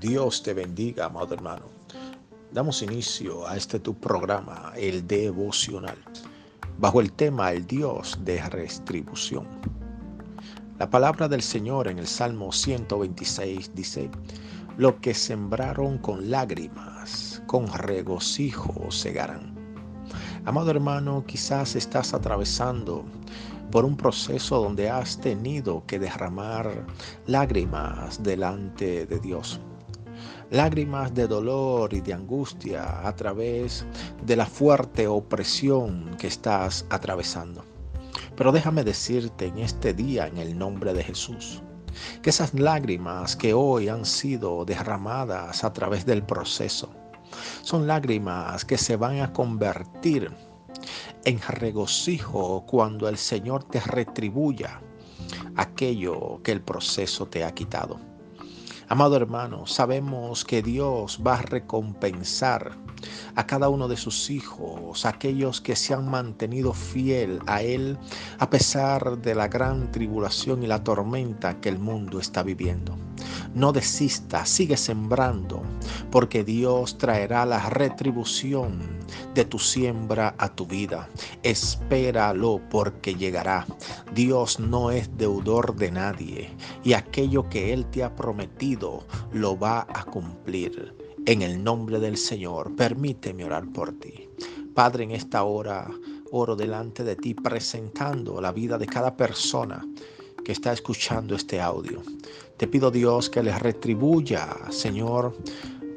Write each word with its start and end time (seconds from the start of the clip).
Dios 0.00 0.42
te 0.42 0.54
bendiga, 0.54 1.06
amado 1.06 1.34
hermano. 1.34 1.66
Damos 2.52 2.82
inicio 2.82 3.46
a 3.46 3.56
este 3.56 3.78
tu 3.78 3.94
programa, 3.94 4.72
el 4.76 5.06
devocional, 5.06 5.96
bajo 6.78 7.00
el 7.00 7.12
tema 7.12 7.52
El 7.52 7.66
Dios 7.66 8.18
de 8.24 8.42
restribución. 8.42 9.46
La 10.78 10.90
palabra 10.90 11.28
del 11.28 11.42
Señor 11.42 11.86
en 11.86 11.98
el 11.98 12.08
Salmo 12.08 12.50
126 12.50 13.74
dice, 13.74 14.10
Lo 14.76 15.00
que 15.00 15.14
sembraron 15.14 15.98
con 15.98 16.28
lágrimas, 16.28 17.40
con 17.46 17.68
regocijo 17.72 18.90
segarán. 18.90 19.54
Amado 20.44 20.70
hermano, 20.70 21.24
quizás 21.26 21.76
estás 21.76 22.12
atravesando 22.12 23.04
por 23.70 23.84
un 23.84 23.96
proceso 23.96 24.60
donde 24.60 24.90
has 24.90 25.18
tenido 25.18 25.84
que 25.86 25.98
derramar 25.98 26.84
lágrimas 27.26 28.22
delante 28.22 29.06
de 29.06 29.20
Dios. 29.20 29.60
Lágrimas 30.50 31.14
de 31.14 31.26
dolor 31.26 31.92
y 31.94 32.00
de 32.00 32.12
angustia 32.12 33.06
a 33.06 33.14
través 33.16 33.84
de 34.24 34.36
la 34.36 34.46
fuerte 34.46 35.08
opresión 35.08 36.16
que 36.18 36.26
estás 36.26 36.86
atravesando. 36.90 37.64
Pero 38.36 38.52
déjame 38.52 38.84
decirte 38.84 39.46
en 39.46 39.58
este 39.58 39.94
día, 39.94 40.26
en 40.26 40.38
el 40.38 40.56
nombre 40.56 40.92
de 40.92 41.02
Jesús, 41.02 41.62
que 42.22 42.30
esas 42.30 42.54
lágrimas 42.54 43.36
que 43.36 43.54
hoy 43.54 43.88
han 43.88 44.04
sido 44.04 44.64
derramadas 44.64 45.64
a 45.64 45.72
través 45.72 46.04
del 46.06 46.22
proceso, 46.22 46.90
son 47.62 47.86
lágrimas 47.86 48.64
que 48.64 48.78
se 48.78 48.96
van 48.96 49.20
a 49.20 49.32
convertir 49.32 50.30
en 51.24 51.40
regocijo 51.40 52.64
cuando 52.66 53.08
el 53.08 53.16
Señor 53.16 53.64
te 53.64 53.80
retribuya 53.80 54.80
aquello 55.56 56.40
que 56.42 56.52
el 56.52 56.60
proceso 56.60 57.26
te 57.26 57.44
ha 57.44 57.52
quitado. 57.52 58.13
Amado 58.88 59.16
hermano, 59.16 59.66
sabemos 59.66 60.44
que 60.44 60.62
Dios 60.62 61.20
va 61.26 61.36
a 61.36 61.42
recompensar 61.42 62.76
a 63.34 63.46
cada 63.46 63.68
uno 63.70 63.88
de 63.88 63.96
sus 63.96 64.28
hijos, 64.30 65.06
aquellos 65.06 65.60
que 65.60 65.74
se 65.74 65.94
han 65.94 66.08
mantenido 66.08 66.74
fiel 66.74 67.40
a 67.46 67.62
Él 67.62 67.98
a 68.38 68.50
pesar 68.50 69.18
de 69.18 69.34
la 69.34 69.48
gran 69.48 69.90
tribulación 69.90 70.62
y 70.62 70.66
la 70.66 70.84
tormenta 70.84 71.60
que 71.60 71.70
el 71.70 71.78
mundo 71.78 72.20
está 72.20 72.42
viviendo. 72.42 72.96
No 73.54 73.72
desista, 73.72 74.44
sigue 74.44 74.76
sembrando, 74.76 75.62
porque 76.10 76.42
Dios 76.42 76.98
traerá 76.98 77.46
la 77.46 77.70
retribución 77.70 78.80
de 79.34 79.44
tu 79.44 79.60
siembra 79.60 80.34
a 80.38 80.48
tu 80.48 80.66
vida. 80.66 81.08
Espéralo 81.44 82.60
porque 82.68 83.14
llegará. 83.14 83.64
Dios 84.12 84.58
no 84.58 84.90
es 84.90 85.16
deudor 85.16 85.76
de 85.76 85.92
nadie 85.92 86.50
y 86.82 86.94
aquello 86.94 87.48
que 87.48 87.72
Él 87.72 87.86
te 87.86 88.02
ha 88.02 88.16
prometido 88.16 89.04
lo 89.32 89.56
va 89.56 89.86
a 89.88 90.04
cumplir. 90.04 90.94
En 91.26 91.42
el 91.42 91.62
nombre 91.62 92.00
del 92.00 92.16
Señor, 92.16 92.74
permíteme 92.74 93.44
orar 93.44 93.66
por 93.72 93.92
ti. 93.92 94.28
Padre, 94.74 95.04
en 95.04 95.12
esta 95.12 95.44
hora 95.44 95.88
oro 96.32 96.56
delante 96.56 97.04
de 97.04 97.14
ti 97.14 97.34
presentando 97.34 98.40
la 98.40 98.50
vida 98.50 98.76
de 98.76 98.86
cada 98.86 99.16
persona 99.16 99.86
que 100.44 100.52
está 100.52 100.72
escuchando 100.72 101.34
este 101.34 101.60
audio. 101.60 102.02
Te 102.56 102.66
pido 102.66 102.90
Dios 102.90 103.30
que 103.30 103.42
les 103.42 103.58
retribuya, 103.58 104.48
Señor, 104.70 105.36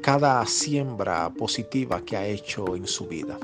cada 0.02 0.44
siembra 0.46 1.30
positiva 1.34 2.04
que 2.04 2.16
ha 2.16 2.26
hecho 2.26 2.74
en 2.74 2.86
su 2.86 3.06
vida. 3.06 3.38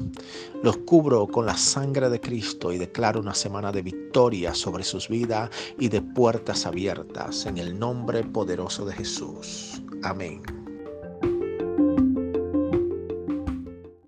Los 0.62 0.78
cubro 0.78 1.26
con 1.26 1.46
la 1.46 1.56
sangre 1.56 2.08
de 2.08 2.20
Cristo 2.20 2.72
y 2.72 2.78
declaro 2.78 3.20
una 3.20 3.34
semana 3.34 3.70
de 3.70 3.82
victoria 3.82 4.54
sobre 4.54 4.84
sus 4.84 5.08
vidas 5.08 5.50
y 5.78 5.88
de 5.88 6.00
puertas 6.00 6.66
abiertas 6.66 7.46
en 7.46 7.58
el 7.58 7.78
nombre 7.78 8.24
poderoso 8.24 8.86
de 8.86 8.94
Jesús. 8.94 9.82
Amén. 10.02 10.53